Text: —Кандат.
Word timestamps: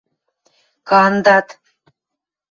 —Кандат. 0.89 1.47